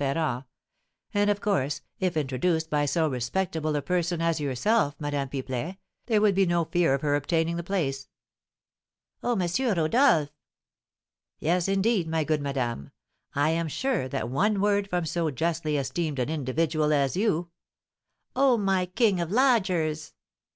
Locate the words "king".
18.86-19.18